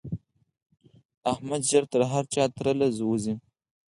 احمد 1.31 1.61
ژر 1.69 1.83
تر 1.91 2.01
هر 2.11 2.23
چا 2.33 2.43
تر 2.57 2.65
له 2.79 2.87
وزي. 3.09 3.33